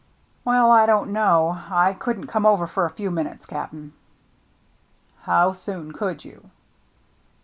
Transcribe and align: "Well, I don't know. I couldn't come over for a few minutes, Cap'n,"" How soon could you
"Well, 0.43 0.71
I 0.71 0.87
don't 0.87 1.11
know. 1.13 1.59
I 1.69 1.93
couldn't 1.93 2.25
come 2.25 2.43
over 2.43 2.65
for 2.65 2.85
a 2.85 2.89
few 2.89 3.11
minutes, 3.11 3.45
Cap'n,"" 3.45 3.93
How 5.25 5.51
soon 5.51 5.91
could 5.91 6.25
you 6.25 6.49